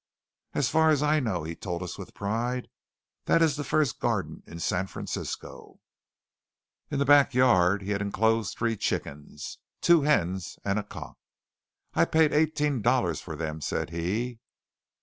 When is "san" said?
4.59-4.87